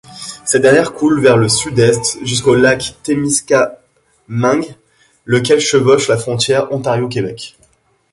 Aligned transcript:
Cette 0.45 0.63
dernière 0.63 0.93
coule 0.95 1.21
vers 1.21 1.37
le 1.37 1.47
Sud-Est 1.47 2.25
jusqu’au 2.25 2.55
lac 2.55 2.95
Témiscamingue, 3.03 4.75
lequel 5.25 5.59
chevauche 5.59 6.07
la 6.07 6.17
frontière 6.17 6.71
Ontario-Québec. 6.73 7.55